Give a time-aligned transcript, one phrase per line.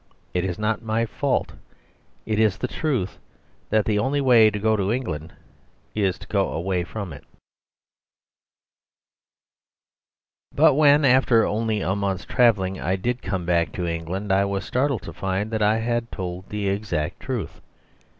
[0.33, 1.53] It is not my fault,
[2.25, 3.19] it is the truth,
[3.69, 5.31] that the only way to go to England
[5.93, 7.23] is to go away from it."
[10.55, 14.65] But when, after only a month's travelling, I did come back to England, I was
[14.65, 17.61] startled to find that I had told the exact truth.